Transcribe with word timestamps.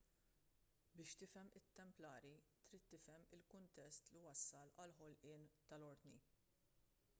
biex 0.99 1.11
tifhem 1.21 1.51
lit-templari 1.55 2.31
trid 2.69 2.87
tifhem 2.95 3.29
il-kuntest 3.39 4.11
li 4.17 4.25
wassal 4.25 4.75
għall-ħolqien 4.85 5.49
tal-ordni 5.71 6.19